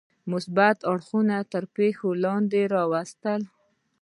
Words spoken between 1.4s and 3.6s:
تر پوښتنې لاندې راوستل.